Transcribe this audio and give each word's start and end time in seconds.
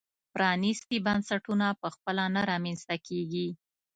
پرانیستي 0.33 0.97
بنسټونه 1.05 1.67
په 1.81 1.87
خپله 1.95 2.23
نه 2.35 2.41
رامنځته 2.51 2.95
کېږي. 3.07 3.47